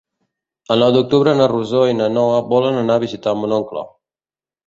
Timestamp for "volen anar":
2.53-2.97